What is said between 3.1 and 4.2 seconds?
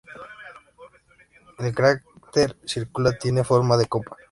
tiene forma de copa.